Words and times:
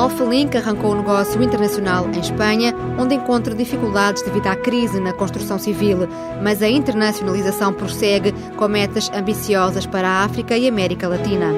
Alfa 0.00 0.24
Link 0.24 0.56
arrancou 0.56 0.92
o 0.92 0.94
um 0.94 0.96
negócio 0.96 1.42
internacional 1.42 2.08
em 2.08 2.20
Espanha, 2.20 2.74
onde 2.98 3.14
encontra 3.14 3.54
dificuldades 3.54 4.22
devido 4.22 4.46
à 4.46 4.56
crise 4.56 4.98
na 4.98 5.12
construção 5.12 5.58
civil, 5.58 6.08
mas 6.42 6.62
a 6.62 6.68
internacionalização 6.70 7.70
prossegue 7.74 8.32
com 8.56 8.66
metas 8.66 9.10
ambiciosas 9.12 9.84
para 9.84 10.08
a 10.08 10.24
África 10.24 10.56
e 10.56 10.66
América 10.66 11.06
Latina. 11.06 11.52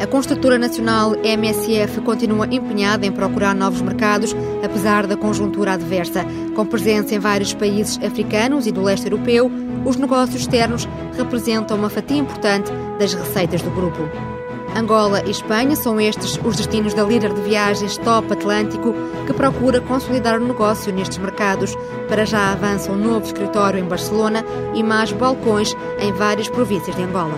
A 0.00 0.06
construtora 0.08 0.58
nacional 0.58 1.14
MSF 1.22 2.00
continua 2.00 2.48
empenhada 2.50 3.06
em 3.06 3.12
procurar 3.12 3.54
novos 3.54 3.80
mercados, 3.80 4.34
apesar 4.60 5.06
da 5.06 5.16
conjuntura 5.16 5.74
adversa. 5.74 6.26
Com 6.56 6.66
presença 6.66 7.14
em 7.14 7.20
vários 7.20 7.54
países 7.54 7.96
africanos 8.04 8.66
e 8.66 8.72
do 8.72 8.82
leste 8.82 9.04
europeu, 9.04 9.48
os 9.84 9.94
negócios 9.94 10.40
externos 10.40 10.88
representam 11.16 11.76
uma 11.76 11.88
fatia 11.88 12.18
importante 12.18 12.72
das 12.98 13.14
receitas 13.14 13.62
do 13.62 13.70
grupo. 13.70 14.41
Angola 14.74 15.22
e 15.26 15.30
Espanha 15.30 15.76
são 15.76 16.00
estes 16.00 16.38
os 16.42 16.56
destinos 16.56 16.94
da 16.94 17.04
líder 17.04 17.34
de 17.34 17.42
viagens 17.42 17.98
Top 17.98 18.32
Atlântico, 18.32 18.94
que 19.26 19.34
procura 19.34 19.80
consolidar 19.82 20.40
o 20.40 20.46
negócio 20.46 20.92
nestes 20.92 21.18
mercados. 21.18 21.74
Para 22.08 22.24
já 22.24 22.52
avança 22.52 22.90
um 22.90 22.96
novo 22.96 23.26
escritório 23.26 23.78
em 23.78 23.84
Barcelona 23.84 24.44
e 24.74 24.82
mais 24.82 25.12
balcões 25.12 25.76
em 26.00 26.12
várias 26.12 26.48
províncias 26.48 26.96
de 26.96 27.02
Angola. 27.02 27.34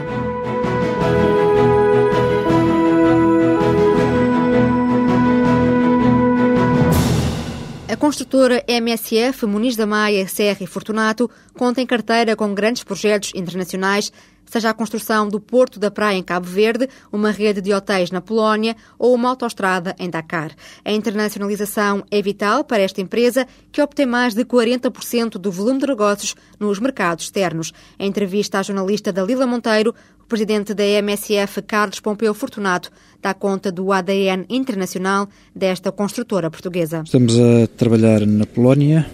A 7.95 7.97
construtora 7.97 8.63
MSF 8.69 9.47
Muniz 9.47 9.77
da 9.77 9.87
Maia, 9.87 10.29
Serra 10.29 10.59
e 10.61 10.67
Fortunato 10.67 11.31
conta 11.57 11.81
em 11.81 11.87
carteira 11.87 12.37
com 12.37 12.55
grandes 12.55 12.85
projetos 12.85 13.33
internacionais 13.35 14.13
seja 14.47 14.71
a 14.71 14.75
construção 14.75 15.29
do 15.29 15.41
Porto 15.41 15.79
da 15.79 15.91
Praia 15.91 16.17
em 16.17 16.23
Cabo 16.23 16.47
Verde, 16.47 16.89
uma 17.13 17.31
rede 17.31 17.61
de 17.61 17.73
hotéis 17.73 18.11
na 18.11 18.21
Polónia 18.21 18.77
ou 18.99 19.15
uma 19.15 19.29
autoestrada 19.29 19.95
em 19.99 20.09
Dakar. 20.09 20.53
A 20.85 20.93
internacionalização 20.93 22.05
é 22.11 22.21
vital 22.23 22.65
para 22.65 22.83
esta 22.83 23.01
empresa, 23.01 23.47
que 23.73 23.83
obtém 23.83 24.07
mais 24.07 24.35
de 24.35 24.45
40% 24.45 25.33
do 25.33 25.51
volume 25.51 25.81
de 25.81 25.87
negócios 25.87 26.35
nos 26.59 26.79
mercados 26.79 27.25
externos. 27.25 27.73
Em 27.99 28.09
entrevista 28.09 28.59
à 28.59 28.63
jornalista 28.63 29.13
Dalila 29.13 29.47
Monteiro, 29.47 29.95
o 30.25 30.27
presidente 30.27 30.73
da 30.73 30.85
MSF, 30.85 31.61
Carlos 31.63 32.01
Pompeu 32.01 32.33
Fortunato, 32.33 32.91
dá 33.21 33.35
conta 33.35 33.71
do 33.71 33.93
ADN 33.93 34.47
internacional 34.49 35.29
desta 35.55 35.93
construtora 35.93 36.51
portuguesa. 36.51 37.03
Estamos 37.05 37.39
a 37.39 37.67
trabalhar 37.77 38.27
na 38.27 38.47
Polónia, 38.47 39.07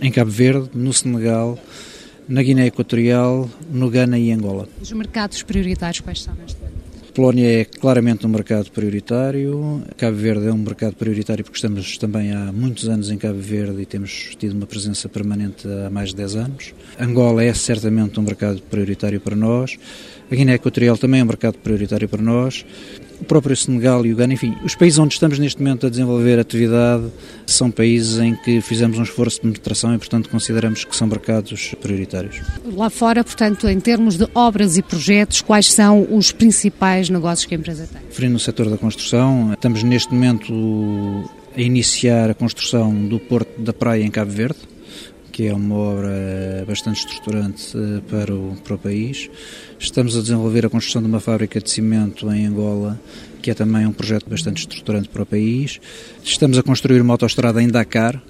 em 0.00 0.10
Cabo 0.12 0.30
Verde, 0.30 0.70
no 0.72 0.92
Senegal, 0.92 1.58
na 2.28 2.42
Guiné 2.42 2.66
Equatorial, 2.66 3.48
no 3.70 3.90
Ghana 3.90 4.18
e 4.18 4.32
Angola. 4.32 4.68
Os 4.80 4.92
mercados 4.92 5.42
prioritários 5.42 6.00
quais 6.00 6.22
são 6.22 6.34
neste 6.34 6.58
momento? 6.58 6.82
Polónia 7.14 7.60
é 7.60 7.64
claramente 7.66 8.26
um 8.26 8.30
mercado 8.30 8.70
prioritário, 8.70 9.82
Cabo 9.98 10.16
Verde 10.16 10.46
é 10.46 10.52
um 10.52 10.56
mercado 10.56 10.94
prioritário 10.94 11.44
porque 11.44 11.58
estamos 11.58 11.98
também 11.98 12.32
há 12.32 12.50
muitos 12.50 12.88
anos 12.88 13.10
em 13.10 13.18
Cabo 13.18 13.38
Verde 13.38 13.82
e 13.82 13.86
temos 13.86 14.34
tido 14.38 14.52
uma 14.52 14.66
presença 14.66 15.10
permanente 15.10 15.68
há 15.68 15.90
mais 15.90 16.08
de 16.08 16.16
10 16.16 16.36
anos. 16.36 16.74
Angola 16.98 17.44
é 17.44 17.52
certamente 17.52 18.18
um 18.18 18.22
mercado 18.22 18.62
prioritário 18.62 19.20
para 19.20 19.36
nós. 19.36 19.78
A 20.30 20.34
Guiné 20.34 20.54
Equatorial 20.54 20.96
também 20.96 21.20
é 21.20 21.22
um 21.22 21.26
mercado 21.26 21.58
prioritário 21.58 22.08
para 22.08 22.22
nós 22.22 22.64
o 23.22 23.24
próprio 23.24 23.56
Senegal 23.56 24.04
e 24.04 24.12
o 24.12 24.16
Ghana, 24.16 24.34
enfim, 24.34 24.56
os 24.64 24.74
países 24.74 24.98
onde 24.98 25.14
estamos 25.14 25.38
neste 25.38 25.62
momento 25.62 25.86
a 25.86 25.90
desenvolver 25.90 26.40
atividade 26.40 27.04
são 27.46 27.70
países 27.70 28.18
em 28.18 28.34
que 28.34 28.60
fizemos 28.60 28.98
um 28.98 29.02
esforço 29.04 29.36
de 29.36 29.42
penetração 29.42 29.94
e, 29.94 29.98
portanto, 29.98 30.28
consideramos 30.28 30.84
que 30.84 30.94
são 30.94 31.06
mercados 31.06 31.72
prioritários. 31.80 32.40
Lá 32.74 32.90
fora, 32.90 33.22
portanto, 33.22 33.68
em 33.68 33.78
termos 33.78 34.16
de 34.16 34.28
obras 34.34 34.76
e 34.76 34.82
projetos, 34.82 35.40
quais 35.40 35.70
são 35.70 36.06
os 36.10 36.32
principais 36.32 37.08
negócios 37.08 37.46
que 37.46 37.54
a 37.54 37.58
empresa 37.58 37.88
tem? 37.90 38.02
Referindo 38.08 38.32
no 38.34 38.40
setor 38.40 38.68
da 38.68 38.76
construção, 38.76 39.52
estamos 39.52 39.84
neste 39.84 40.12
momento 40.12 40.52
a 41.56 41.60
iniciar 41.60 42.28
a 42.30 42.34
construção 42.34 42.92
do 43.06 43.20
Porto 43.20 43.60
da 43.60 43.72
Praia 43.72 44.02
em 44.02 44.10
Cabo 44.10 44.32
Verde, 44.32 44.58
que 45.32 45.46
é 45.46 45.54
uma 45.54 45.74
obra 45.74 46.64
bastante 46.66 46.98
estruturante 46.98 47.76
eh, 47.76 48.02
para 48.08 48.34
o, 48.34 48.54
para 48.62 48.74
o 48.74 48.78
país. 48.78 49.30
Estamos 49.78 50.16
a 50.16 50.20
desenvolver 50.20 50.66
a 50.66 50.68
construção 50.68 51.00
de 51.00 51.08
uma 51.08 51.20
fábrica 51.20 51.58
de 51.58 51.70
cimento 51.70 52.30
em 52.30 52.46
Angola, 52.46 53.00
que 53.42 53.50
é 53.50 53.54
também 53.54 53.84
um 53.86 53.92
projeto 53.92 54.30
bastante 54.30 54.60
estruturante 54.60 55.08
para 55.08 55.24
o 55.24 55.26
país. 55.26 55.80
Estamos 56.22 56.56
a 56.56 56.62
construir 56.62 57.00
uma 57.00 57.12
autoestrada 57.14 57.60
em 57.60 57.68
Dakar, 57.68 58.22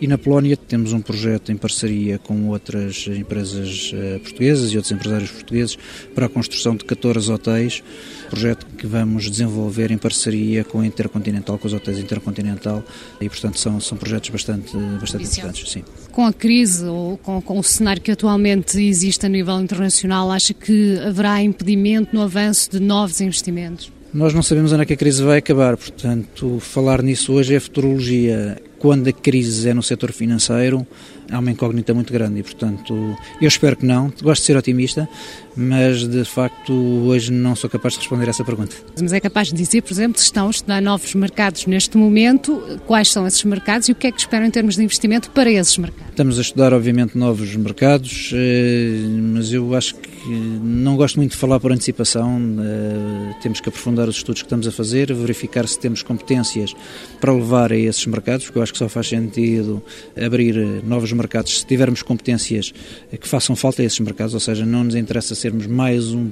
e 0.00 0.06
na 0.06 0.18
Polónia 0.18 0.56
temos 0.56 0.92
um 0.92 1.00
projeto 1.00 1.52
em 1.52 1.56
parceria 1.56 2.18
com 2.18 2.48
outras 2.48 3.06
empresas 3.06 3.92
eh, 3.94 4.18
portuguesas 4.18 4.72
e 4.72 4.76
outros 4.76 4.92
empresários 4.92 5.30
portugueses 5.30 5.78
para 6.14 6.26
a 6.26 6.28
construção 6.28 6.76
de 6.76 6.84
14 6.84 7.30
hotéis, 7.30 7.82
projeto 8.28 8.66
que 8.76 8.86
vamos 8.86 9.30
desenvolver 9.30 9.90
em 9.90 9.98
parceria 9.98 10.64
com 10.64 10.80
a 10.80 10.86
Intercontinental, 10.86 11.58
com 11.58 11.66
os 11.66 11.74
hotéis 11.74 11.98
Intercontinental, 11.98 12.82
e 13.20 13.28
portanto 13.28 13.58
são, 13.58 13.80
são 13.80 13.96
projetos 13.96 14.30
bastante, 14.30 14.76
bastante 15.00 15.24
importantes. 15.24 15.70
Sim. 15.70 15.84
Com 16.10 16.26
a 16.26 16.32
crise 16.32 16.84
ou 16.84 17.16
com, 17.18 17.40
com 17.40 17.58
o 17.58 17.62
cenário 17.62 18.02
que 18.02 18.10
atualmente 18.10 18.80
existe 18.82 19.24
a 19.26 19.28
nível 19.28 19.60
internacional, 19.60 20.30
acha 20.30 20.52
que 20.52 20.98
haverá 20.98 21.42
impedimento 21.42 22.14
no 22.14 22.22
avanço 22.22 22.70
de 22.70 22.80
novos 22.80 23.20
investimentos? 23.20 23.90
Nós 24.14 24.34
não 24.34 24.42
sabemos 24.42 24.70
onde 24.72 24.82
é 24.82 24.84
que 24.84 24.92
a 24.92 24.96
crise 24.96 25.22
vai 25.22 25.38
acabar, 25.38 25.74
portanto, 25.74 26.60
falar 26.60 27.02
nisso 27.02 27.32
hoje 27.32 27.54
é 27.54 27.60
futurologia. 27.60 28.60
Quando 28.78 29.08
a 29.08 29.12
crise 29.12 29.70
é 29.70 29.72
no 29.72 29.82
setor 29.82 30.12
financeiro, 30.12 30.86
há 31.30 31.38
uma 31.38 31.50
incógnita 31.50 31.94
muito 31.94 32.12
grande 32.12 32.40
e, 32.40 32.42
portanto, 32.42 33.16
eu 33.40 33.48
espero 33.48 33.76
que 33.76 33.86
não. 33.86 34.12
Gosto 34.22 34.42
de 34.42 34.46
ser 34.46 34.56
otimista, 34.56 35.08
mas 35.56 36.06
de 36.06 36.24
facto 36.24 36.72
hoje 36.72 37.32
não 37.32 37.54
sou 37.54 37.68
capaz 37.68 37.94
de 37.94 38.00
responder 38.00 38.28
essa 38.28 38.44
pergunta. 38.44 38.74
Mas 39.00 39.12
é 39.12 39.20
capaz 39.20 39.48
de 39.48 39.54
dizer, 39.54 39.82
por 39.82 39.92
exemplo, 39.92 40.18
se 40.18 40.24
estão 40.24 40.46
a 40.46 40.50
estudar 40.50 40.80
novos 40.80 41.14
mercados 41.14 41.66
neste 41.66 41.96
momento, 41.96 42.62
quais 42.86 43.10
são 43.10 43.26
esses 43.26 43.42
mercados 43.44 43.88
e 43.88 43.92
o 43.92 43.94
que 43.94 44.06
é 44.06 44.12
que 44.12 44.20
esperam 44.20 44.46
em 44.46 44.50
termos 44.50 44.76
de 44.76 44.82
investimento 44.82 45.30
para 45.30 45.50
esses 45.50 45.76
mercados? 45.76 46.10
Estamos 46.10 46.38
a 46.38 46.42
estudar, 46.42 46.72
obviamente, 46.72 47.16
novos 47.16 47.54
mercados, 47.56 48.30
eh, 48.34 49.06
mas 49.32 49.52
eu 49.52 49.74
acho 49.74 49.94
que 49.94 50.28
não 50.28 50.96
gosto 50.96 51.16
muito 51.16 51.32
de 51.32 51.36
falar 51.38 51.58
por 51.58 51.72
antecipação. 51.72 52.38
Eh, 52.60 53.34
temos 53.42 53.60
que 53.60 53.68
aprofundar 53.68 54.08
os 54.08 54.16
estudos 54.16 54.42
que 54.42 54.46
estamos 54.46 54.66
a 54.66 54.72
fazer, 54.72 55.12
verificar 55.12 55.66
se 55.66 55.78
temos 55.78 56.02
competências 56.02 56.74
para 57.20 57.32
levar 57.32 57.72
a 57.72 57.76
esses 57.76 58.04
mercados, 58.06 58.44
porque 58.44 58.58
eu 58.58 58.62
acho 58.62 58.72
que 58.72 58.78
só 58.78 58.88
faz 58.88 59.08
sentido 59.08 59.82
abrir 60.16 60.54
novos 60.84 61.11
mercados 61.12 61.32
mercados, 61.32 61.60
se 61.60 61.66
tivermos 61.66 62.02
competências 62.02 62.72
que 63.20 63.28
façam 63.28 63.56
falta 63.56 63.82
a 63.82 63.84
esses 63.84 63.98
mercados, 64.00 64.34
ou 64.34 64.40
seja, 64.40 64.66
não 64.66 64.84
nos 64.84 64.94
interessa 64.94 65.34
sermos 65.34 65.66
mais 65.66 66.10
um 66.10 66.30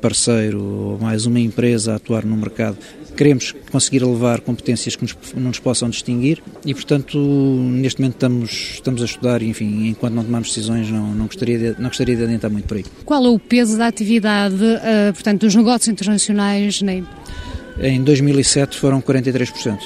parceiro 0.00 0.62
ou 0.62 0.98
mais 0.98 1.26
uma 1.26 1.40
empresa 1.40 1.92
a 1.92 1.96
atuar 1.96 2.24
no 2.24 2.36
mercado, 2.36 2.78
queremos 3.16 3.52
conseguir 3.70 4.04
levar 4.04 4.40
competências 4.40 4.94
que 4.94 5.02
nos, 5.02 5.16
nos 5.34 5.58
possam 5.58 5.90
distinguir 5.90 6.40
e, 6.64 6.72
portanto, 6.72 7.18
neste 7.18 8.00
momento 8.00 8.14
estamos, 8.14 8.50
estamos 8.74 9.02
a 9.02 9.04
estudar 9.04 9.42
e, 9.42 9.48
enfim, 9.48 9.88
enquanto 9.88 10.14
não 10.14 10.24
tomamos 10.24 10.48
decisões, 10.48 10.88
não, 10.88 11.14
não, 11.14 11.26
gostaria 11.26 11.58
de, 11.58 11.80
não 11.80 11.88
gostaria 11.88 12.16
de 12.16 12.24
adiantar 12.24 12.50
muito 12.50 12.66
por 12.66 12.76
aí. 12.76 12.84
Qual 13.04 13.24
é 13.24 13.28
o 13.28 13.38
peso 13.38 13.76
da 13.76 13.88
atividade, 13.88 14.54
uh, 14.54 15.12
portanto, 15.12 15.40
dos 15.40 15.54
negócios 15.54 15.88
internacionais 15.88 16.80
na 16.80 16.94
Em 17.80 18.02
2007 18.02 18.78
foram 18.78 19.02
43%. 19.02 19.78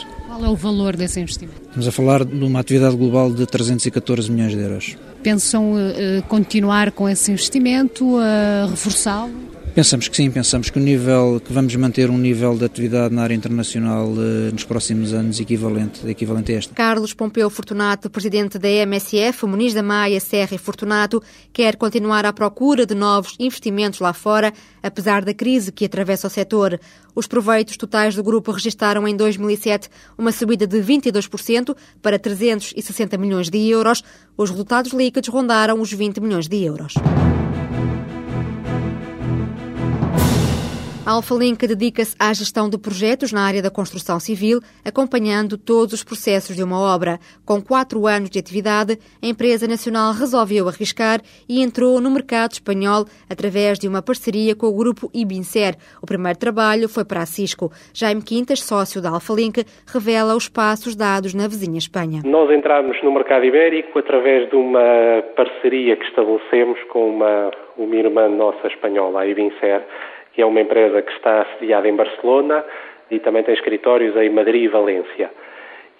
Qual 0.42 0.50
é 0.50 0.54
o 0.54 0.56
valor 0.56 0.96
desse 0.96 1.20
investimento? 1.20 1.62
Estamos 1.62 1.86
a 1.86 1.92
falar 1.92 2.24
de 2.24 2.44
uma 2.44 2.58
atividade 2.58 2.96
global 2.96 3.32
de 3.32 3.46
314 3.46 4.28
milhões 4.28 4.50
de 4.50 4.58
euros. 4.58 4.96
Pensam 5.22 5.74
uh, 5.74 6.22
continuar 6.26 6.90
com 6.90 7.08
esse 7.08 7.30
investimento, 7.30 8.16
uh, 8.16 8.68
reforçá-lo? 8.68 9.51
Pensamos 9.74 10.06
que 10.06 10.14
sim, 10.14 10.30
pensamos 10.30 10.68
que 10.68 10.78
o 10.78 10.82
nível 10.82 11.40
que 11.42 11.50
vamos 11.50 11.74
manter 11.76 12.10
um 12.10 12.18
nível 12.18 12.54
de 12.58 12.66
atividade 12.66 13.14
na 13.14 13.22
área 13.22 13.34
internacional 13.34 14.06
eh, 14.18 14.52
nos 14.52 14.64
próximos 14.64 15.14
anos 15.14 15.40
equivalente, 15.40 16.06
equivalente 16.06 16.52
a 16.52 16.58
este. 16.58 16.74
Carlos 16.74 17.14
Pompeu 17.14 17.48
Fortunato, 17.48 18.10
presidente 18.10 18.58
da 18.58 18.68
MSF, 18.68 19.46
Muniz 19.46 19.72
da 19.72 19.82
Maia, 19.82 20.20
Serra 20.20 20.54
e 20.54 20.58
Fortunato, 20.58 21.22
quer 21.54 21.76
continuar 21.76 22.26
à 22.26 22.34
procura 22.34 22.84
de 22.84 22.94
novos 22.94 23.34
investimentos 23.40 23.98
lá 24.00 24.12
fora, 24.12 24.52
apesar 24.82 25.24
da 25.24 25.32
crise 25.32 25.72
que 25.72 25.86
atravessa 25.86 26.26
o 26.26 26.30
setor. 26.30 26.78
Os 27.14 27.26
proveitos 27.26 27.78
totais 27.78 28.14
do 28.14 28.22
grupo 28.22 28.52
registaram 28.52 29.08
em 29.08 29.16
2007 29.16 29.88
uma 30.18 30.32
subida 30.32 30.66
de 30.66 30.80
22% 30.80 31.74
para 32.02 32.18
360 32.18 33.16
milhões 33.16 33.48
de 33.48 33.70
euros. 33.70 34.04
Os 34.36 34.50
resultados 34.50 34.92
líquidos 34.92 35.30
rondaram 35.30 35.80
os 35.80 35.90
20 35.90 36.20
milhões 36.20 36.46
de 36.46 36.62
euros. 36.62 36.92
A 41.12 41.66
dedica-se 41.68 42.16
à 42.18 42.32
gestão 42.32 42.70
de 42.70 42.78
projetos 42.78 43.34
na 43.34 43.42
área 43.42 43.60
da 43.60 43.70
construção 43.70 44.18
civil, 44.18 44.60
acompanhando 44.82 45.58
todos 45.58 45.92
os 45.92 46.02
processos 46.02 46.56
de 46.56 46.64
uma 46.64 46.80
obra. 46.80 47.18
Com 47.44 47.60
quatro 47.60 48.06
anos 48.06 48.30
de 48.30 48.38
atividade, 48.38 48.96
a 49.22 49.26
empresa 49.26 49.68
nacional 49.68 50.14
resolveu 50.14 50.68
arriscar 50.68 51.20
e 51.46 51.62
entrou 51.62 52.00
no 52.00 52.10
mercado 52.10 52.52
espanhol 52.52 53.04
através 53.28 53.78
de 53.78 53.86
uma 53.86 54.00
parceria 54.00 54.56
com 54.56 54.68
o 54.68 54.74
grupo 54.74 55.10
Ibincer. 55.12 55.76
O 56.02 56.06
primeiro 56.06 56.38
trabalho 56.38 56.88
foi 56.88 57.04
para 57.04 57.20
a 57.20 57.26
Cisco. 57.26 57.70
Jaime 57.92 58.22
Quintas, 58.22 58.62
sócio 58.62 59.02
da 59.02 59.10
Alphalink, 59.10 59.66
revela 59.92 60.34
os 60.34 60.48
passos 60.48 60.96
dados 60.96 61.34
na 61.34 61.46
vizinha 61.46 61.76
Espanha. 61.76 62.22
Nós 62.24 62.50
entramos 62.50 62.96
no 63.02 63.12
mercado 63.12 63.44
ibérico 63.44 63.98
através 63.98 64.48
de 64.48 64.56
uma 64.56 65.22
parceria 65.36 65.94
que 65.94 66.06
estabelecemos 66.06 66.82
com 66.90 67.10
uma, 67.10 67.50
uma 67.76 67.96
irmã 67.96 68.30
nossa 68.30 68.66
espanhola, 68.66 69.20
a 69.20 69.26
Ibincer, 69.26 69.84
que 70.32 70.42
é 70.42 70.46
uma 70.46 70.60
empresa 70.60 71.02
que 71.02 71.12
está 71.12 71.46
sediada 71.58 71.88
em 71.88 71.96
Barcelona 71.96 72.64
e 73.10 73.18
também 73.20 73.42
tem 73.42 73.54
escritórios 73.54 74.16
em 74.16 74.30
Madrid 74.30 74.64
e 74.64 74.68
Valência. 74.68 75.30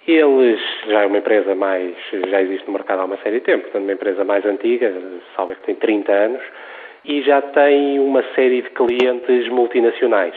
Eles 0.07 0.59
já 0.87 1.03
é 1.03 1.05
uma 1.05 1.19
empresa 1.19 1.55
mais, 1.55 1.95
já 2.27 2.41
existe 2.41 2.67
no 2.67 2.73
mercado 2.73 3.01
há 3.01 3.05
uma 3.05 3.17
série 3.17 3.39
de 3.39 3.45
tempo, 3.45 3.63
portanto 3.63 3.83
uma 3.83 3.93
empresa 3.93 4.23
mais 4.23 4.45
antiga, 4.45 4.93
salvo 5.35 5.55
que 5.55 5.61
tem 5.61 5.75
30 5.75 6.11
anos, 6.11 6.41
e 7.05 7.21
já 7.21 7.41
tem 7.41 7.99
uma 7.99 8.23
série 8.35 8.61
de 8.61 8.69
clientes 8.69 9.49
multinacionais. 9.49 10.33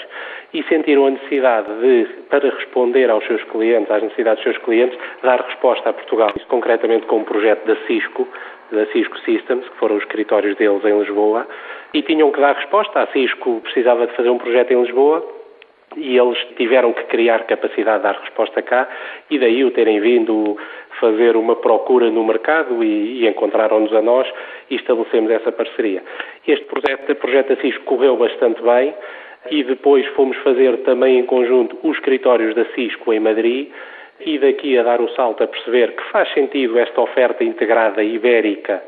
E 0.53 0.63
sentiram 0.65 1.07
a 1.07 1.11
necessidade 1.11 1.69
de, 1.81 2.07
para 2.29 2.49
responder 2.51 3.11
aos 3.11 3.25
seus 3.27 3.43
clientes, 3.45 3.91
às 3.91 4.03
necessidades 4.03 4.43
dos 4.43 4.53
seus 4.53 4.65
clientes, 4.65 4.99
dar 5.23 5.41
resposta 5.41 5.91
a 5.91 5.93
Portugal. 5.93 6.33
Isso 6.37 6.47
concretamente 6.47 7.07
com 7.07 7.19
um 7.19 7.25
projeto 7.25 7.65
da 7.67 7.77
Cisco, 7.87 8.27
da 8.73 8.87
Cisco 8.87 9.19
Systems, 9.21 9.69
que 9.69 9.77
foram 9.77 9.97
os 9.97 10.03
escritórios 10.03 10.57
deles 10.57 10.85
em 10.85 10.99
Lisboa, 10.99 11.47
e 11.95 12.03
tinham 12.03 12.31
que 12.33 12.41
dar 12.41 12.55
resposta. 12.55 13.01
A 13.01 13.07
Cisco 13.09 13.61
precisava 13.63 14.07
de 14.07 14.15
fazer 14.15 14.31
um 14.31 14.39
projeto 14.39 14.73
em 14.73 14.83
Lisboa, 14.83 15.37
e 15.97 16.19
eles 16.19 16.39
tiveram 16.57 16.93
que 16.93 17.05
criar 17.05 17.45
capacidade 17.45 17.99
de 17.99 18.03
dar 18.03 18.21
resposta 18.21 18.61
cá 18.61 18.89
e 19.31 19.39
daí 19.39 19.65
o 19.65 19.71
terem 19.71 20.01
vindo 20.01 20.57
fazer 21.01 21.37
uma 21.37 21.57
procura 21.57 22.11
no 22.11 22.25
mercado 22.25 22.83
e, 22.83 23.23
e 23.23 23.29
encontraram-nos 23.29 23.93
a 23.95 24.03
nós 24.03 24.27
e 24.71 24.77
estabelecemos 24.77 25.31
essa 25.31 25.53
parceria. 25.53 26.03
Este 26.47 26.65
projeto, 26.67 27.15
projeto 27.17 27.61
Cisco 27.61 27.85
correu 27.85 28.17
bastante 28.17 28.63
bem 28.63 28.95
e 29.51 29.63
depois 29.63 30.07
fomos 30.09 30.37
fazer 30.39 30.79
também 30.79 31.19
em 31.19 31.27
conjunto 31.27 31.79
os 31.83 31.97
escritórios 31.97 32.55
da 32.55 32.65
Cisco 32.75 33.13
em 33.13 33.21
Madrid 33.21 33.71
e 34.21 34.39
daqui 34.39 34.77
a 34.79 34.83
dar 34.83 35.01
o 35.01 35.09
salto 35.11 35.43
a 35.45 35.47
perceber 35.47 35.93
que 35.93 36.03
faz 36.11 36.33
sentido 36.33 36.79
esta 36.79 37.01
oferta 37.01 37.45
integrada 37.45 38.03
ibérica 38.03 38.83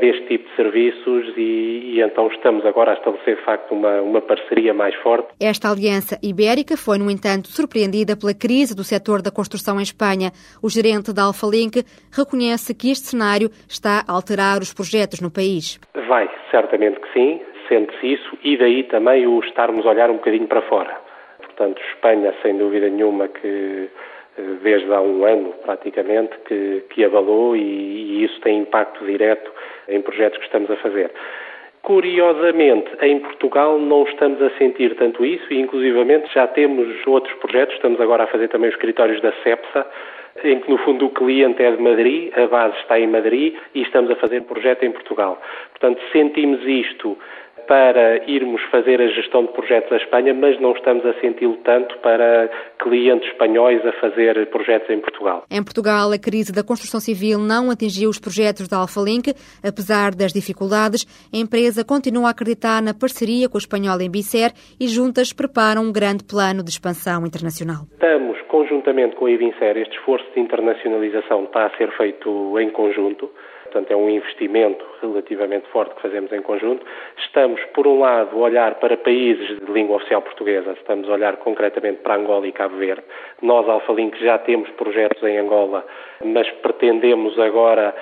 deste 0.00 0.26
tipo 0.26 0.48
de 0.48 0.56
serviços 0.56 1.34
e, 1.36 1.94
e, 1.94 2.00
então 2.02 2.26
estamos 2.28 2.64
agora 2.66 2.92
a 2.92 2.94
estabelecer 2.94 3.36
de 3.36 3.42
facto 3.42 3.72
uma, 3.72 4.00
uma 4.02 4.20
parceria 4.20 4.74
mais 4.74 4.94
forte. 4.96 5.28
Esta 5.40 5.70
aliança 5.70 6.18
ibérica 6.22 6.76
foi, 6.76 6.98
no 6.98 7.10
entanto, 7.10 7.48
surpreendida 7.48 8.16
pela 8.16 8.34
crise 8.34 8.74
do 8.74 8.84
setor 8.84 9.22
da 9.22 9.30
construção 9.30 9.78
em 9.78 9.82
Espanha. 9.82 10.30
O 10.62 10.68
gerente 10.68 11.12
da 11.12 11.24
Alphalink 11.24 11.84
reconhece 12.12 12.74
que 12.74 12.90
este 12.90 13.06
cenário 13.06 13.48
está 13.68 14.04
a 14.06 14.12
alterar 14.12 14.60
os 14.60 14.72
projetos 14.74 15.20
no 15.20 15.30
país. 15.30 15.78
Vai, 16.08 16.28
certamente 16.50 17.00
que 17.00 17.12
sim, 17.12 17.40
sente-se 17.68 18.14
isso 18.14 18.38
e 18.42 18.56
daí 18.56 18.82
também 18.84 19.26
o 19.26 19.40
estarmos 19.40 19.86
a 19.86 19.90
olhar 19.90 20.10
um 20.10 20.16
bocadinho 20.16 20.46
para 20.46 20.62
fora. 20.62 20.96
Portanto, 21.38 21.80
Espanha, 21.94 22.34
sem 22.42 22.58
dúvida 22.58 22.88
nenhuma, 22.88 23.28
que 23.28 23.88
desde 24.62 24.92
há 24.92 25.00
um 25.00 25.24
ano 25.24 25.52
praticamente 25.64 26.36
que, 26.46 26.84
que 26.90 27.04
abalou 27.04 27.56
e, 27.56 27.60
e, 27.60 28.24
isso 28.24 28.40
tem 28.40 28.60
impacto 28.60 29.04
direto 29.04 29.50
em 29.88 30.00
projetos 30.00 30.38
que 30.38 30.44
estamos 30.44 30.70
a 30.70 30.76
fazer. 30.76 31.10
Curiosamente, 31.82 32.90
em 33.02 33.20
Portugal 33.20 33.78
não 33.78 34.04
estamos 34.04 34.40
a 34.40 34.48
sentir 34.56 34.94
tanto 34.96 35.24
isso 35.24 35.52
e 35.52 35.60
inclusivamente 35.60 36.32
já 36.32 36.46
temos 36.46 36.88
outros 37.06 37.34
projetos, 37.34 37.74
estamos 37.74 38.00
agora 38.00 38.24
a 38.24 38.26
fazer 38.26 38.48
também 38.48 38.70
os 38.70 38.74
escritórios 38.74 39.20
da 39.20 39.32
CEPSA, 39.42 39.86
em 40.42 40.60
que 40.60 40.70
no 40.70 40.78
fundo 40.78 41.06
o 41.06 41.10
cliente 41.10 41.62
é 41.62 41.70
de 41.70 41.82
Madrid, 41.82 42.32
a 42.36 42.46
base 42.46 42.76
está 42.78 42.98
em 42.98 43.06
Madrid 43.06 43.54
e 43.74 43.82
estamos 43.82 44.10
a 44.10 44.16
fazer 44.16 44.40
um 44.40 44.44
projeto 44.44 44.82
em 44.82 44.92
Portugal. 44.92 45.40
Portanto, 45.72 46.00
sentimos 46.10 46.64
isto 46.66 47.18
para 47.66 48.24
irmos 48.30 48.62
fazer 48.70 49.00
a 49.00 49.08
gestão 49.08 49.44
de 49.44 49.52
projetos 49.52 49.92
à 49.92 49.96
Espanha, 49.96 50.34
mas 50.34 50.60
não 50.60 50.72
estamos 50.72 51.04
a 51.06 51.14
senti-lo 51.20 51.56
tanto 51.64 51.96
para 51.98 52.50
clientes 52.78 53.28
espanhóis 53.30 53.84
a 53.86 53.92
fazer 53.92 54.46
projetos 54.50 54.88
em 54.90 55.00
Portugal. 55.00 55.44
Em 55.50 55.62
Portugal, 55.62 56.12
a 56.12 56.18
crise 56.18 56.52
da 56.52 56.62
construção 56.62 57.00
civil 57.00 57.38
não 57.38 57.70
atingiu 57.70 58.10
os 58.10 58.18
projetos 58.18 58.68
da 58.68 58.78
Alphalink. 58.78 59.32
Apesar 59.62 60.14
das 60.14 60.32
dificuldades, 60.32 61.06
a 61.32 61.36
empresa 61.36 61.84
continua 61.84 62.28
a 62.28 62.30
acreditar 62.30 62.82
na 62.82 62.94
parceria 62.94 63.48
com 63.48 63.56
a 63.56 63.60
espanhola 63.60 64.02
Embicer 64.02 64.52
e 64.78 64.86
juntas 64.88 65.32
preparam 65.32 65.82
um 65.82 65.92
grande 65.92 66.24
plano 66.24 66.62
de 66.62 66.70
expansão 66.70 67.26
internacional. 67.26 67.86
Estamos, 67.92 68.38
conjuntamente 68.48 69.16
com 69.16 69.26
a 69.26 69.30
Embicer, 69.30 69.76
este 69.76 69.96
esforço 69.96 70.26
de 70.34 70.40
internacionalização 70.40 71.44
está 71.44 71.66
a 71.66 71.76
ser 71.76 71.90
feito 71.96 72.58
em 72.58 72.70
conjunto 72.70 73.30
portanto 73.74 73.90
é 73.90 73.96
um 73.96 74.08
investimento 74.08 74.84
relativamente 75.02 75.68
forte 75.70 75.96
que 75.96 76.02
fazemos 76.02 76.32
em 76.32 76.40
conjunto. 76.42 76.86
Estamos, 77.18 77.60
por 77.74 77.88
um 77.88 77.98
lado, 77.98 78.36
a 78.36 78.38
olhar 78.38 78.76
para 78.76 78.96
países 78.96 79.58
de 79.58 79.72
língua 79.72 79.96
oficial 79.96 80.22
portuguesa, 80.22 80.72
estamos 80.72 81.08
a 81.08 81.12
olhar 81.12 81.38
concretamente 81.38 82.00
para 82.00 82.14
Angola 82.14 82.46
e 82.46 82.52
Cabo 82.52 82.76
Verde. 82.76 83.02
Nós, 83.42 83.68
Alfa 83.68 83.92
Link, 83.92 84.16
já 84.22 84.38
temos 84.38 84.70
projetos 84.70 85.20
em 85.24 85.38
Angola, 85.38 85.84
mas 86.24 86.48
pretendemos 86.62 87.36
agora 87.40 87.92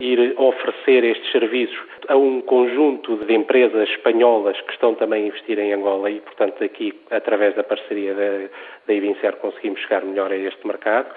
ir 0.00 0.34
oferecer 0.38 1.04
estes 1.04 1.30
serviços 1.30 1.78
a 2.08 2.16
um 2.16 2.40
conjunto 2.40 3.16
de 3.18 3.34
empresas 3.34 3.88
espanholas 3.90 4.58
que 4.62 4.72
estão 4.72 4.94
também 4.94 5.24
a 5.24 5.26
investir 5.26 5.58
em 5.58 5.72
Angola 5.74 6.10
e, 6.10 6.20
portanto, 6.20 6.64
aqui, 6.64 6.98
através 7.10 7.54
da 7.54 7.62
parceria 7.62 8.14
da, 8.14 8.48
da 8.86 8.94
Ivincer, 8.94 9.36
conseguimos 9.36 9.78
chegar 9.80 10.02
melhor 10.02 10.32
a 10.32 10.36
este 10.36 10.66
mercado. 10.66 11.08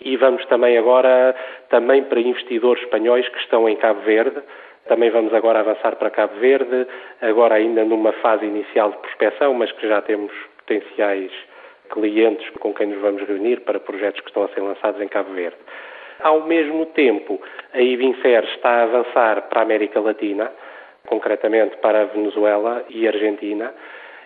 E 0.00 0.16
vamos 0.16 0.44
também 0.46 0.76
agora 0.76 1.34
também 1.70 2.02
para 2.04 2.20
investidores 2.20 2.82
espanhóis 2.82 3.28
que 3.28 3.38
estão 3.38 3.68
em 3.68 3.76
Cabo 3.76 4.00
Verde. 4.00 4.42
Também 4.88 5.10
vamos 5.10 5.32
agora 5.32 5.60
avançar 5.60 5.94
para 5.94 6.10
Cabo 6.10 6.40
Verde, 6.40 6.86
agora 7.20 7.54
ainda 7.54 7.84
numa 7.84 8.12
fase 8.14 8.44
inicial 8.44 8.90
de 8.90 8.98
prospecção, 8.98 9.54
mas 9.54 9.70
que 9.70 9.86
já 9.86 10.02
temos 10.02 10.32
potenciais 10.58 11.30
clientes 11.88 12.48
com 12.58 12.74
quem 12.74 12.88
nos 12.88 13.00
vamos 13.00 13.22
reunir 13.22 13.60
para 13.60 13.78
projetos 13.78 14.20
que 14.20 14.28
estão 14.28 14.42
a 14.42 14.48
ser 14.48 14.60
lançados 14.60 15.00
em 15.00 15.06
Cabo 15.06 15.32
Verde. 15.34 15.58
Ao 16.22 16.46
mesmo 16.46 16.86
tempo, 16.86 17.40
a 17.72 17.80
Ivincer 17.80 18.44
está 18.44 18.70
a 18.70 18.82
avançar 18.84 19.48
para 19.48 19.60
a 19.60 19.62
América 19.62 20.00
Latina, 20.00 20.52
concretamente 21.06 21.76
para 21.78 22.02
a 22.02 22.04
Venezuela 22.04 22.84
e 22.88 23.08
Argentina, 23.08 23.74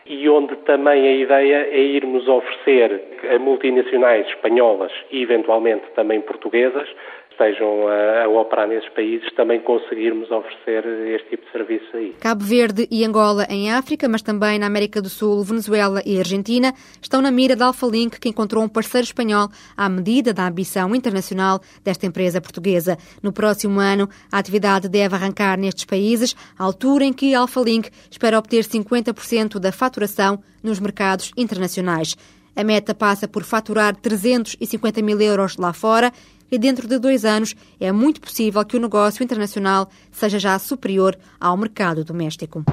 e 0.05 0.29
onde 0.29 0.55
também 0.59 1.09
a 1.09 1.13
ideia 1.13 1.69
é 1.71 1.79
irmos 1.79 2.29
oferecer 2.29 3.03
a 3.35 3.39
multinacionais 3.39 4.27
espanholas 4.29 4.93
e 5.11 5.23
eventualmente 5.23 5.87
também 5.95 6.21
portuguesas 6.21 6.89
estejam 7.37 7.87
a, 7.87 8.25
a, 8.25 8.29
operar 8.29 8.67
nesses 8.67 8.89
países, 8.91 9.29
também 9.35 9.61
conseguirmos 9.61 10.31
oferecer 10.31 10.85
este 11.15 11.31
tipo 11.31 11.45
de 11.45 11.53
serviço 11.53 11.97
aí. 11.97 12.15
Cabo 12.19 12.43
Verde 12.43 12.89
e 12.91 13.05
Angola 13.05 13.47
em 13.51 13.71
África, 13.71 14.09
mas 14.09 14.23
também 14.23 14.59
na 14.59 14.67
América 14.67 15.03
do 15.03 15.09
Sul, 15.09 15.45
Venezuela 15.45 16.03
e 16.05 16.19
Argentina, 16.19 16.73
estão 17.01 17.21
na 17.21 17.31
mira 17.31 17.55
da 17.55 17.67
Alfa 17.67 17.87
Link, 17.87 18.19
que 18.19 18.29
encontrou 18.29 18.65
um 18.65 18.69
parceiro 18.69 19.05
espanhol 19.05 19.49
à 19.77 19.89
medida 19.89 20.33
da 20.33 20.49
ambição 20.49 20.95
internacional 20.95 21.61
desta 21.85 22.07
empresa 22.07 22.41
portuguesa. 22.41 22.97
No 23.23 23.33
próximo 23.33 23.79
ano, 23.79 24.09
a 24.33 24.39
atividade 24.39 24.89
deve 24.89 25.15
arrancar 25.15 25.59
nestes 25.59 25.85
países, 25.85 26.35
à 26.59 26.65
altura 26.65 27.05
em 27.05 27.13
que 27.13 27.35
a 27.35 27.41
Alfa 27.41 27.61
Link 27.61 27.91
espera 28.11 28.39
obter 28.39 28.65
50% 28.65 29.59
da 29.59 29.71
faturação 29.71 30.43
nos 30.63 30.81
mercados 30.81 31.31
internacionais. 31.37 32.17
A 32.57 32.65
meta 32.65 32.95
passa 32.95 33.29
por 33.29 33.45
faturar 33.45 33.95
350 33.95 35.03
mil 35.03 35.21
euros 35.21 35.59
lá 35.59 35.75
fora 35.75 36.11
e 36.51 36.59
dentro 36.59 36.87
de 36.87 36.99
dois 36.99 37.25
anos 37.25 37.55
é 37.81 37.91
muito 37.93 38.21
possível 38.21 38.65
que 38.65 38.77
o 38.77 38.81
negócio 38.81 39.23
internacional 39.23 39.89
seja 40.11 40.39
já 40.39 40.59
superior 40.59 41.17
ao 41.41 41.57
mercado 41.57 42.05
doméstico. 42.05 42.65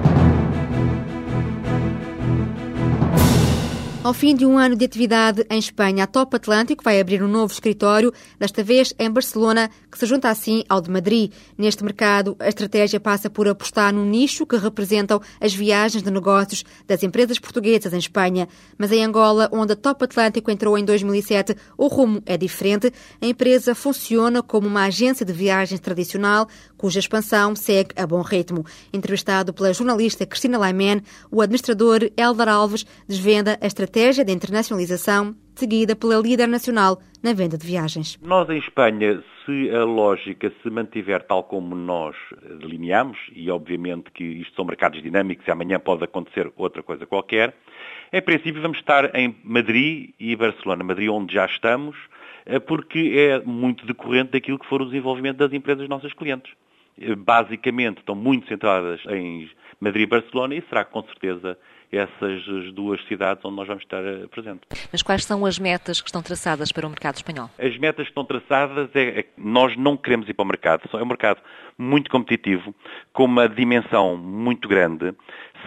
Ao 4.04 4.12
fim 4.12 4.36
de 4.36 4.44
um 4.44 4.58
ano 4.58 4.76
de 4.76 4.84
atividade 4.84 5.46
em 5.48 5.58
Espanha, 5.58 6.04
a 6.04 6.06
Top 6.06 6.36
Atlântico 6.36 6.84
vai 6.84 7.00
abrir 7.00 7.22
um 7.22 7.26
novo 7.26 7.50
escritório, 7.50 8.12
desta 8.38 8.62
vez 8.62 8.92
em 8.98 9.10
Barcelona, 9.10 9.70
que 9.90 9.98
se 9.98 10.04
junta 10.04 10.28
assim 10.28 10.62
ao 10.68 10.82
de 10.82 10.90
Madrid. 10.90 11.32
Neste 11.56 11.82
mercado, 11.82 12.36
a 12.38 12.46
estratégia 12.46 13.00
passa 13.00 13.30
por 13.30 13.48
apostar 13.48 13.94
no 13.94 14.04
nicho 14.04 14.44
que 14.44 14.58
representam 14.58 15.22
as 15.40 15.54
viagens 15.54 16.02
de 16.02 16.10
negócios 16.10 16.66
das 16.86 17.02
empresas 17.02 17.38
portuguesas 17.38 17.94
em 17.94 17.96
Espanha. 17.96 18.46
Mas 18.76 18.92
em 18.92 19.02
Angola, 19.02 19.48
onde 19.50 19.72
a 19.72 19.76
Top 19.76 20.04
Atlântico 20.04 20.50
entrou 20.50 20.76
em 20.76 20.84
2007, 20.84 21.56
o 21.78 21.86
rumo 21.86 22.22
é 22.26 22.36
diferente. 22.36 22.92
A 23.22 23.26
empresa 23.26 23.74
funciona 23.74 24.42
como 24.42 24.68
uma 24.68 24.84
agência 24.84 25.24
de 25.24 25.32
viagens 25.32 25.80
tradicional, 25.80 26.46
cuja 26.76 26.98
expansão 26.98 27.56
segue 27.56 27.94
a 27.96 28.06
bom 28.06 28.20
ritmo. 28.20 28.66
Entrevistado 28.92 29.54
pela 29.54 29.72
jornalista 29.72 30.26
Cristina 30.26 30.58
Laimen, 30.58 31.00
o 31.30 31.40
administrador 31.40 32.10
Eldar 32.18 32.50
Alves 32.50 32.84
desvenda 33.08 33.56
a 33.62 33.66
estratégia 33.66 33.93
de 33.94 34.32
internacionalização 34.32 35.36
seguida 35.54 35.94
pela 35.94 36.16
líder 36.16 36.48
nacional 36.48 37.00
na 37.22 37.32
venda 37.32 37.56
de 37.56 37.64
viagens. 37.64 38.18
Nós 38.20 38.50
em 38.50 38.58
Espanha, 38.58 39.22
se 39.46 39.70
a 39.70 39.84
lógica 39.84 40.52
se 40.60 40.68
mantiver 40.68 41.22
tal 41.22 41.44
como 41.44 41.76
nós 41.76 42.16
delineamos, 42.60 43.16
e 43.32 43.48
obviamente 43.52 44.10
que 44.10 44.24
isto 44.24 44.56
são 44.56 44.64
mercados 44.64 45.00
dinâmicos 45.00 45.46
e 45.46 45.50
amanhã 45.52 45.78
pode 45.78 46.02
acontecer 46.02 46.52
outra 46.56 46.82
coisa 46.82 47.06
qualquer, 47.06 47.54
em 48.12 48.20
princípio 48.20 48.60
vamos 48.60 48.78
estar 48.78 49.14
em 49.14 49.36
Madrid 49.44 50.10
e 50.18 50.34
Barcelona. 50.34 50.82
Madrid 50.82 51.08
onde 51.08 51.32
já 51.32 51.46
estamos, 51.46 51.96
eh, 52.46 52.58
porque 52.58 53.12
é 53.16 53.38
muito 53.44 53.86
decorrente 53.86 54.32
daquilo 54.32 54.58
que 54.58 54.66
for 54.66 54.82
o 54.82 54.86
desenvolvimento 54.86 55.36
das 55.36 55.52
empresas 55.52 55.88
nossas 55.88 56.12
clientes 56.12 56.52
basicamente 57.18 57.98
estão 57.98 58.14
muito 58.14 58.46
centradas 58.46 59.00
em 59.08 59.50
Madrid 59.80 60.04
e 60.04 60.06
Barcelona 60.06 60.54
e 60.54 60.62
será 60.68 60.84
com 60.84 61.02
certeza 61.02 61.58
essas 61.96 62.72
duas 62.72 63.02
cidades 63.06 63.44
onde 63.44 63.56
nós 63.56 63.66
vamos 63.66 63.82
estar 63.82 64.04
eh, 64.04 64.26
presentes. 64.30 64.68
Mas 64.90 65.02
quais 65.02 65.24
são 65.24 65.44
as 65.46 65.58
metas 65.58 66.00
que 66.00 66.08
estão 66.08 66.22
traçadas 66.22 66.72
para 66.72 66.86
o 66.86 66.90
mercado 66.90 67.16
espanhol? 67.16 67.50
As 67.58 67.76
metas 67.78 68.04
que 68.04 68.10
estão 68.10 68.24
traçadas 68.24 68.88
é, 68.94 69.20
é 69.20 69.24
nós 69.36 69.76
não 69.76 69.96
queremos 69.96 70.28
ir 70.28 70.34
para 70.34 70.42
o 70.42 70.46
mercado. 70.46 70.82
É 70.92 71.02
um 71.02 71.06
mercado 71.06 71.40
muito 71.76 72.10
competitivo, 72.10 72.74
com 73.12 73.24
uma 73.24 73.48
dimensão 73.48 74.16
muito 74.16 74.68
grande, 74.68 75.14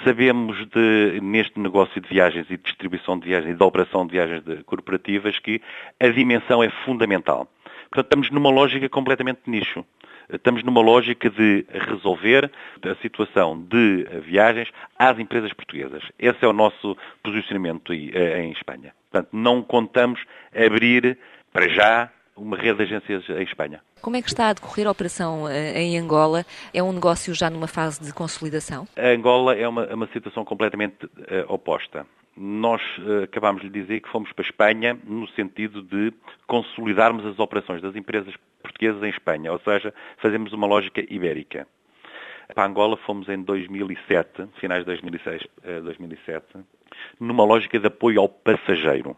Sabemos 0.04 0.58
de, 0.70 1.20
neste 1.22 1.60
negócio 1.60 2.00
de 2.00 2.08
viagens 2.08 2.46
e 2.50 2.58
de 2.58 2.64
distribuição 2.64 3.18
de 3.18 3.28
viagens 3.28 3.56
e 3.56 3.58
de 3.58 3.64
operação 3.64 4.06
de 4.06 4.12
viagens 4.12 4.44
de 4.44 4.64
corporativas 4.64 5.40
que 5.40 5.62
a 6.00 6.08
dimensão 6.10 6.62
é 6.62 6.70
fundamental. 6.86 7.48
Portanto, 7.90 8.06
estamos 8.06 8.32
numa 8.32 8.50
lógica 8.50 8.88
completamente 8.90 9.40
de 9.46 9.52
nicho. 9.52 9.86
Estamos 10.32 10.62
numa 10.64 10.82
lógica 10.82 11.30
de 11.30 11.66
resolver 11.70 12.52
a 12.84 12.96
situação 13.02 13.62
de 13.62 14.06
viagens 14.26 14.70
às 15.00 15.18
empresas 15.18 15.54
portuguesas. 15.54 16.04
Esse 16.20 16.44
é 16.44 16.48
o 16.48 16.54
nosso 16.54 16.98
posicionamento 17.24 17.94
eh, 17.94 18.44
em 18.44 18.52
Espanha. 18.52 18.94
Portanto, 19.10 19.30
não 19.32 19.62
contamos 19.62 20.20
abrir 20.54 21.18
para 21.54 21.70
já 21.70 22.12
uma 22.36 22.58
rede 22.58 22.78
de 22.78 22.84
agências 22.84 23.30
em 23.30 23.44
Espanha. 23.44 23.82
Como 24.02 24.16
é 24.16 24.22
que 24.22 24.28
está 24.28 24.50
a 24.50 24.54
decorrer 24.54 24.86
a 24.86 24.92
operação 24.92 25.48
eh, 25.48 25.82
em 25.82 25.98
Angola? 25.98 26.46
É 26.74 26.84
um 26.84 26.92
negócio 26.92 27.34
já 27.34 27.50
numa 27.50 27.68
fase 27.68 28.04
de 28.04 28.14
consolidação? 28.14 28.88
A 28.96 29.08
Angola 29.08 29.56
é 29.56 29.68
uma, 29.68 29.86
uma 29.88 30.08
situação 30.08 30.44
completamente 30.46 31.06
uh, 31.06 31.12
oposta 31.48 32.06
nós 32.38 32.82
uh, 33.00 33.24
acabámos 33.24 33.62
de 33.64 33.70
dizer 33.70 34.02
que 34.02 34.10
fomos 34.10 34.32
para 34.32 34.46
a 34.46 34.48
Espanha 34.48 34.98
no 35.04 35.28
sentido 35.30 35.82
de 35.82 36.14
consolidarmos 36.46 37.26
as 37.26 37.40
operações 37.40 37.82
das 37.82 37.96
empresas 37.96 38.34
portuguesas 38.62 39.02
em 39.04 39.10
Espanha, 39.10 39.52
ou 39.52 39.60
seja, 39.60 39.94
fazemos 40.18 40.54
uma 40.54 40.68
lógica 40.68 41.04
ibérica. 41.10 41.68
Para 42.54 42.66
Angola 42.66 42.96
fomos 42.98 43.28
em 43.28 43.42
2007, 43.42 44.48
finais 44.60 44.82
de 44.82 44.86
2006, 44.86 45.44
uh, 45.44 45.82
2007, 45.84 46.46
numa 47.20 47.44
lógica 47.44 47.80
de 47.80 47.88
apoio 47.88 48.22
ao 48.22 48.30
passageiro. 48.30 49.16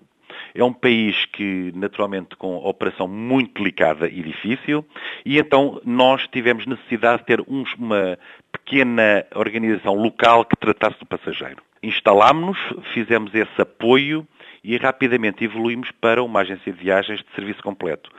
É 0.54 0.64
um 0.64 0.74
país 0.74 1.26
que, 1.26 1.72
naturalmente, 1.76 2.36
com 2.36 2.56
operação 2.58 3.08
muito 3.08 3.62
delicada 3.62 4.08
e 4.08 4.22
difícil, 4.22 4.86
e 5.26 5.38
então 5.38 5.82
nós 5.84 6.28
tivemos 6.28 6.66
necessidade 6.66 7.20
de 7.20 7.26
ter 7.26 7.42
uns, 7.48 7.74
uma 7.76 8.18
pequena 8.52 9.26
organização 9.36 9.94
local 9.96 10.46
que 10.46 10.56
tratasse 10.56 11.00
do 11.00 11.06
passageiro. 11.06 11.62
Instalámos-nos, 11.82 12.58
fizemos 12.94 13.34
esse 13.34 13.62
apoio 13.62 14.28
e 14.64 14.78
rapidamente 14.78 15.44
evoluímos 15.44 15.92
para 15.92 16.22
uma 16.22 16.42
agência 16.42 16.72
de 16.72 16.80
viagens 16.80 17.20
de 17.20 17.36
serviço 17.36 17.62
completo. 17.64 18.10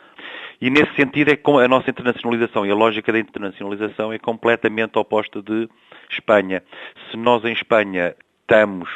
E 0.60 0.68
nesse 0.68 0.94
sentido 0.94 1.30
é 1.30 1.36
que 1.36 1.50
a 1.50 1.68
nossa 1.68 1.88
internacionalização 1.88 2.66
e 2.66 2.70
a 2.70 2.74
lógica 2.74 3.12
da 3.12 3.18
internacionalização 3.18 4.12
é 4.12 4.18
completamente 4.18 4.98
oposta 4.98 5.42
de 5.42 5.68
Espanha. 6.10 6.62
Se 7.10 7.16
nós 7.16 7.44
em 7.44 7.52
Espanha 7.52 8.14
estamos 8.42 8.88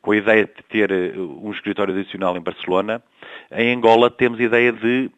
com 0.00 0.12
a 0.12 0.16
ideia 0.16 0.46
de 0.46 0.62
ter 0.68 0.90
eh, 0.90 1.12
um 1.18 1.50
escritório 1.50 1.94
adicional 1.94 2.36
em 2.36 2.40
Barcelona, 2.40 3.02
em 3.52 3.74
Angola 3.74 4.10
temos 4.10 4.40
a 4.40 4.44
ideia 4.44 4.72
de 4.72 5.10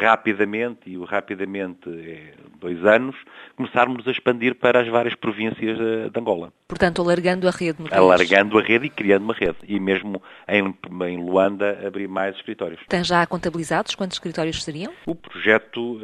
rapidamente, 0.00 0.90
e 0.90 0.96
o 0.96 1.04
rapidamente 1.04 1.88
é 1.88 2.34
dois 2.60 2.84
anos, 2.84 3.16
começarmos 3.56 4.06
a 4.06 4.10
expandir 4.10 4.54
para 4.54 4.80
as 4.80 4.88
várias 4.88 5.14
províncias 5.14 5.78
de 5.78 6.18
Angola. 6.18 6.52
Portanto, 6.68 7.02
alargando 7.02 7.46
a 7.46 7.50
rede 7.50 7.82
no 7.82 7.88
país. 7.88 8.00
Alargando 8.00 8.58
a 8.58 8.62
rede 8.62 8.86
e 8.86 8.90
criando 8.90 9.22
uma 9.22 9.34
rede. 9.34 9.58
E 9.66 9.78
mesmo 9.78 10.22
em, 10.48 10.74
em 11.06 11.16
Luanda 11.18 11.78
abrir 11.86 12.08
mais 12.08 12.36
escritórios. 12.36 12.80
Tem 12.88 13.04
já 13.04 13.26
contabilizados 13.26 13.94
quantos 13.94 14.16
escritórios 14.16 14.62
seriam? 14.62 14.92
O 15.06 15.14
projeto 15.14 16.00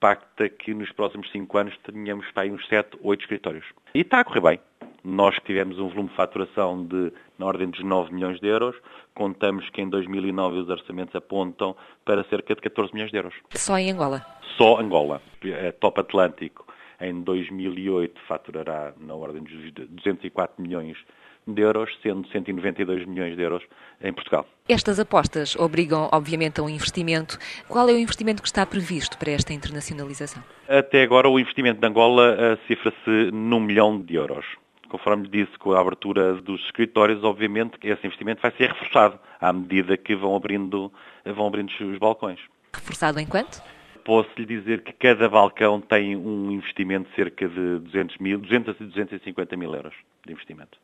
impacta 0.00 0.48
que 0.48 0.72
nos 0.72 0.90
próximos 0.92 1.30
cinco 1.30 1.58
anos 1.58 1.76
tenhamos 1.84 2.26
para 2.32 2.44
aí 2.44 2.50
uns 2.50 2.66
sete, 2.68 2.96
oito 3.02 3.20
escritórios. 3.20 3.64
E 3.94 4.00
está 4.00 4.20
a 4.20 4.24
correr 4.24 4.40
bem. 4.40 4.60
Nós 5.02 5.34
tivemos 5.46 5.78
um 5.78 5.88
volume 5.88 6.08
de 6.08 6.14
faturação 6.16 6.84
de 6.84 7.12
na 7.38 7.46
ordem 7.46 7.70
dos 7.70 7.82
9 7.82 8.12
milhões 8.12 8.38
de 8.38 8.46
euros, 8.46 8.76
contamos 9.14 9.68
que 9.70 9.80
em 9.80 9.88
2009 9.88 10.58
os 10.58 10.68
orçamentos 10.68 11.14
apontam 11.16 11.74
para 12.04 12.22
cerca 12.24 12.54
de 12.54 12.60
14 12.60 12.92
milhões 12.92 13.10
de 13.10 13.16
euros. 13.16 13.34
Só 13.54 13.78
em 13.78 13.90
Angola? 13.90 14.24
Só 14.56 14.78
Angola. 14.78 15.22
A 15.68 15.72
Top 15.72 16.00
Atlântico 16.00 16.66
em 17.00 17.22
2008 17.22 18.20
faturará 18.28 18.92
na 19.00 19.14
ordem 19.14 19.42
dos 19.42 19.72
204 19.88 20.62
milhões 20.62 20.98
de 21.46 21.62
euros, 21.62 21.90
sendo 22.02 22.28
192 22.28 23.06
milhões 23.06 23.34
de 23.34 23.42
euros 23.42 23.62
em 24.02 24.12
Portugal. 24.12 24.46
Estas 24.68 25.00
apostas 25.00 25.56
obrigam, 25.56 26.08
obviamente, 26.12 26.60
a 26.60 26.62
um 26.62 26.68
investimento. 26.68 27.38
Qual 27.66 27.88
é 27.88 27.92
o 27.92 27.98
investimento 27.98 28.42
que 28.42 28.48
está 28.48 28.66
previsto 28.66 29.16
para 29.18 29.30
esta 29.30 29.52
internacionalização? 29.52 30.42
Até 30.68 31.02
agora, 31.02 31.28
o 31.28 31.40
investimento 31.40 31.80
de 31.80 31.86
Angola 31.86 32.36
eh, 32.38 32.58
cifra-se 32.66 33.30
num 33.32 33.60
milhão 33.60 33.98
de 34.00 34.14
euros 34.14 34.44
conforme 34.90 35.28
disse, 35.28 35.56
com 35.58 35.72
a 35.72 35.80
abertura 35.80 36.34
dos 36.34 36.60
escritórios, 36.64 37.24
obviamente 37.24 37.78
que 37.78 37.88
esse 37.88 38.06
investimento 38.06 38.42
vai 38.42 38.50
ser 38.52 38.68
reforçado 38.68 39.18
à 39.40 39.52
medida 39.52 39.96
que 39.96 40.14
vão 40.14 40.36
abrindo, 40.36 40.92
vão 41.24 41.46
abrindo 41.46 41.70
os 41.80 41.98
balcões. 41.98 42.40
Reforçado 42.74 43.18
em 43.18 43.26
quanto? 43.26 43.62
Posso 44.04 44.28
lhe 44.36 44.44
dizer 44.44 44.82
que 44.82 44.92
cada 44.92 45.28
balcão 45.28 45.80
tem 45.80 46.16
um 46.16 46.50
investimento 46.50 47.08
de 47.08 47.16
cerca 47.16 47.48
de 47.48 47.78
200 47.78 48.18
mil, 48.18 48.38
200 48.38 48.80
e 48.80 48.84
250 48.84 49.56
mil 49.56 49.74
euros 49.74 49.94
de 50.26 50.32
investimento. 50.32 50.78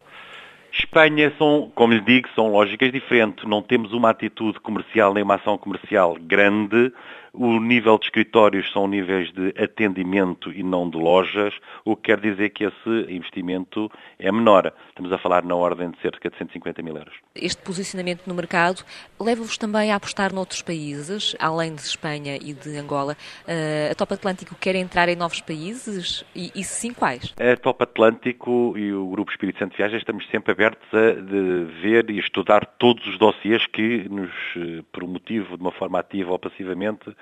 Espanha 0.72 1.32
são, 1.38 1.72
como 1.74 1.94
lhe 1.94 2.00
digo, 2.00 2.28
são 2.34 2.48
lógicas 2.48 2.92
diferentes. 2.92 3.44
Não 3.46 3.62
temos 3.62 3.92
uma 3.92 4.10
atitude 4.10 4.60
comercial 4.60 5.14
nem 5.14 5.22
uma 5.22 5.36
ação 5.36 5.56
comercial 5.56 6.16
grande 6.20 6.92
o 7.36 7.60
nível 7.60 7.98
de 7.98 8.06
escritórios 8.06 8.70
são 8.72 8.86
níveis 8.88 9.30
de 9.32 9.54
atendimento 9.62 10.50
e 10.52 10.62
não 10.62 10.88
de 10.88 10.96
lojas, 10.96 11.54
o 11.84 11.94
que 11.94 12.02
quer 12.02 12.20
dizer 12.20 12.50
que 12.50 12.64
esse 12.64 13.12
investimento 13.12 13.90
é 14.18 14.32
menor. 14.32 14.72
Estamos 14.88 15.12
a 15.12 15.18
falar 15.18 15.44
na 15.44 15.54
ordem 15.54 15.90
de 15.90 16.00
cerca 16.00 16.30
de 16.30 16.36
150 16.38 16.82
mil 16.82 16.96
euros. 16.96 17.14
Este 17.34 17.62
posicionamento 17.62 18.26
no 18.26 18.34
mercado 18.34 18.82
leva-vos 19.20 19.58
também 19.58 19.92
a 19.92 19.96
apostar 19.96 20.32
noutros 20.32 20.62
países, 20.62 21.36
além 21.38 21.74
de 21.74 21.82
Espanha 21.82 22.36
e 22.36 22.54
de 22.54 22.76
Angola. 22.78 23.16
Eh, 23.46 23.90
a 23.92 23.94
Top 23.94 24.14
Atlântico 24.14 24.54
quer 24.54 24.74
entrar 24.74 25.08
em 25.08 25.16
novos 25.16 25.40
países 25.40 26.24
e, 26.34 26.50
e 26.54 26.64
sim 26.64 26.92
quais? 26.92 27.34
A 27.38 27.56
Top 27.56 27.82
Atlântico 27.82 28.74
e 28.76 28.92
o 28.92 29.08
Grupo 29.08 29.30
Espírito 29.30 29.58
Santo 29.58 29.72
de 29.72 29.76
Viagens 29.76 30.00
estamos 30.00 30.26
sempre 30.30 30.52
abertos 30.52 30.88
a 30.92 31.80
ver 31.82 32.10
e 32.10 32.18
estudar 32.18 32.64
todos 32.64 33.06
os 33.06 33.18
dossiês 33.18 33.66
que 33.66 34.08
nos, 34.08 34.30
eh, 34.56 34.82
por 34.92 35.06
motivo, 35.06 35.56
de 35.56 35.62
uma 35.62 35.72
forma 35.72 35.98
ativa 35.98 36.32
ou 36.32 36.38
passivamente, 36.38 37.14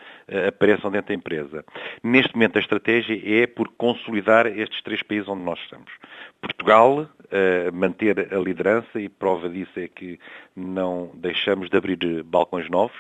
apareçam 0.49 0.91
dentro 0.91 1.09
da 1.09 1.15
empresa. 1.15 1.65
Neste 2.03 2.35
momento 2.35 2.57
a 2.57 2.61
estratégia 2.61 3.43
é 3.43 3.47
por 3.47 3.69
consolidar 3.69 4.47
estes 4.47 4.83
três 4.83 5.03
países 5.03 5.29
onde 5.29 5.43
nós 5.43 5.59
estamos. 5.61 5.93
Portugal, 6.41 7.01
uh, 7.01 7.73
manter 7.73 8.33
a 8.33 8.39
liderança 8.39 9.01
e 9.01 9.09
prova 9.09 9.49
disso 9.49 9.79
é 9.79 9.89
que 9.89 10.19
não 10.55 11.11
deixamos 11.15 11.69
de 11.69 11.77
abrir 11.77 12.23
balcões 12.23 12.69
novos. 12.69 12.97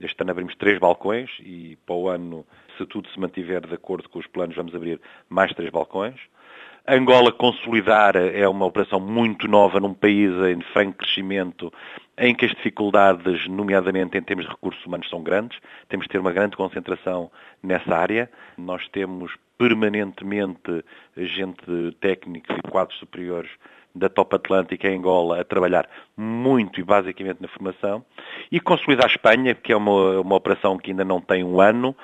Este 0.00 0.20
ano 0.22 0.30
abrimos 0.30 0.54
três 0.54 0.78
balcões 0.78 1.30
e 1.40 1.76
para 1.84 1.94
o 1.94 2.08
ano, 2.08 2.46
se 2.76 2.86
tudo 2.86 3.08
se 3.08 3.18
mantiver 3.18 3.66
de 3.66 3.74
acordo 3.74 4.08
com 4.08 4.20
os 4.20 4.26
planos, 4.28 4.54
vamos 4.54 4.74
abrir 4.74 5.00
mais 5.28 5.52
três 5.52 5.70
balcões. 5.70 6.14
Angola 6.88 7.30
consolidar 7.30 8.16
é 8.16 8.48
uma 8.48 8.64
operação 8.64 8.98
muito 8.98 9.46
nova 9.46 9.78
num 9.78 9.92
país 9.92 10.32
em 10.50 10.62
franco 10.72 10.96
crescimento, 10.96 11.70
em 12.16 12.34
que 12.34 12.46
as 12.46 12.50
dificuldades, 12.52 13.46
nomeadamente 13.46 14.16
em 14.16 14.22
termos 14.22 14.46
de 14.46 14.50
recursos 14.50 14.82
humanos, 14.86 15.06
são 15.10 15.22
grandes. 15.22 15.58
Temos 15.90 16.06
de 16.06 16.12
ter 16.12 16.18
uma 16.18 16.32
grande 16.32 16.56
concentração 16.56 17.30
nessa 17.62 17.94
área. 17.94 18.30
Nós 18.56 18.88
temos 18.88 19.30
permanentemente 19.58 20.82
gente 21.14 21.92
técnica 22.00 22.54
e 22.54 22.70
quadros 22.70 22.98
superiores 22.98 23.50
da 23.94 24.08
Top 24.08 24.34
Atlântica 24.34 24.88
em 24.88 24.98
Angola 24.98 25.40
a 25.40 25.44
trabalhar 25.44 25.88
muito 26.16 26.80
e 26.80 26.84
basicamente 26.84 27.40
na 27.40 27.48
formação 27.48 28.04
e 28.50 28.60
consolidar 28.60 29.06
a 29.06 29.10
Espanha, 29.10 29.54
que 29.54 29.72
é 29.72 29.76
uma, 29.76 30.20
uma 30.20 30.36
operação 30.36 30.78
que 30.78 30.90
ainda 30.90 31.04
não 31.04 31.20
tem 31.20 31.44
um 31.44 31.60
ano, 31.60 31.94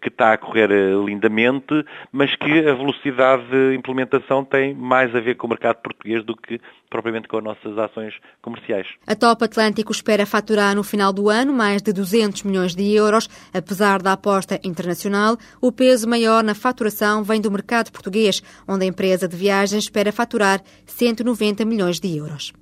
que 0.00 0.08
está 0.08 0.32
a 0.32 0.38
correr 0.38 0.70
eh, 0.70 0.92
lindamente, 1.04 1.84
mas 2.12 2.34
que 2.36 2.66
a 2.66 2.74
velocidade 2.74 3.44
de 3.50 3.74
implementação 3.76 4.44
tem 4.44 4.74
mais 4.74 5.14
a 5.14 5.20
ver 5.20 5.36
com 5.36 5.46
o 5.46 5.50
mercado 5.50 5.76
português 5.76 6.24
do 6.24 6.36
que 6.36 6.60
propriamente 6.90 7.28
com 7.28 7.38
as 7.38 7.44
nossas 7.44 7.78
ações 7.78 8.14
comerciais. 8.40 8.86
A 9.06 9.14
Top 9.14 9.44
Atlântico 9.44 9.92
espera 9.92 10.26
faturar 10.26 10.74
no 10.74 10.82
final 10.82 11.12
do 11.12 11.28
ano 11.28 11.52
mais 11.52 11.82
de 11.82 11.92
200 11.92 12.42
milhões 12.44 12.74
de 12.74 12.94
euros. 12.94 13.28
Apesar 13.52 14.02
da 14.02 14.12
aposta 14.12 14.58
internacional, 14.64 15.36
o 15.60 15.70
peso 15.70 16.08
maior 16.08 16.42
na 16.42 16.54
faturação 16.54 17.22
vem 17.22 17.40
do 17.40 17.50
mercado 17.50 17.92
português, 17.92 18.42
onde 18.66 18.84
a 18.84 18.88
empresa 18.88 19.28
de 19.28 19.36
viagens 19.36 19.84
espera 19.84 20.12
faturar 20.12 20.60
190 20.86 21.64
milhões 21.64 22.00
de 22.00 22.16
euros. 22.16 22.52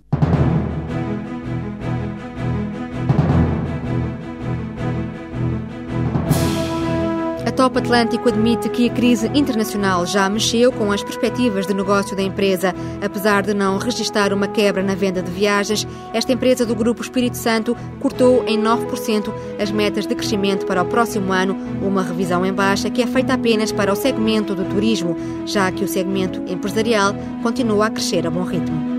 Top 7.57 7.79
Atlântico 7.79 8.29
admite 8.29 8.69
que 8.69 8.87
a 8.87 8.93
crise 8.93 9.31
internacional 9.35 10.05
já 10.05 10.29
mexeu 10.29 10.71
com 10.71 10.93
as 10.93 11.03
perspectivas 11.03 11.67
de 11.67 11.73
negócio 11.73 12.15
da 12.15 12.23
empresa. 12.23 12.75
Apesar 13.03 13.43
de 13.43 13.55
não 13.55 13.79
registrar 13.79 14.31
uma 14.31 14.47
quebra 14.47 14.83
na 14.83 14.95
venda 14.95 15.23
de 15.23 15.31
viagens, 15.31 15.89
esta 16.13 16.35
empresa 16.35 16.67
do 16.67 16.75
Grupo 16.75 17.01
Espírito 17.01 17.39
Santo 17.39 17.75
cortou 17.99 18.45
em 18.47 18.61
9% 18.61 19.33
as 19.59 19.71
metas 19.71 20.07
de 20.07 20.15
crescimento 20.15 20.67
para 20.67 20.83
o 20.83 20.87
próximo 20.87 21.33
ano, 21.33 21.57
uma 21.81 22.03
revisão 22.03 22.45
em 22.45 22.53
baixa 22.53 22.91
que 22.91 23.01
é 23.01 23.07
feita 23.07 23.33
apenas 23.33 23.73
para 23.73 23.91
o 23.91 23.97
segmento 23.97 24.55
do 24.55 24.65
turismo, 24.67 25.17
já 25.47 25.73
que 25.73 25.83
o 25.83 25.89
segmento 25.89 26.43
empresarial 26.47 27.15
continua 27.43 27.87
a 27.87 27.91
crescer 27.91 28.27
a 28.27 28.31
bom 28.31 28.43
ritmo. 28.43 28.96